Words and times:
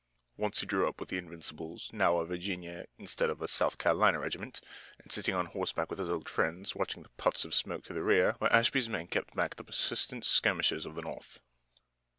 Once 0.35 0.61
he 0.61 0.65
drew 0.65 0.87
up 0.87 0.99
with 0.99 1.09
the 1.09 1.17
Invincibles, 1.19 1.91
now 1.93 2.17
a 2.17 2.25
Virginia 2.25 2.85
instead 2.97 3.29
of 3.29 3.39
a 3.39 3.47
South 3.47 3.77
Carolina 3.77 4.19
regiment, 4.19 4.59
and 4.97 5.11
sitting 5.11 5.35
on 5.35 5.45
horseback 5.45 5.91
with 5.91 5.99
his 5.99 6.09
old 6.09 6.27
friends, 6.27 6.73
watched 6.73 7.03
the 7.03 7.09
puffs 7.17 7.45
of 7.45 7.53
smoke 7.53 7.83
to 7.83 7.93
the 7.93 8.01
rear, 8.01 8.33
where 8.39 8.51
Ashby's 8.51 8.89
men 8.89 9.05
kept 9.05 9.35
back 9.35 9.57
the 9.57 9.63
persistent 9.63 10.25
skirmishers 10.25 10.87
of 10.87 10.95
the 10.95 11.03
North. 11.03 11.39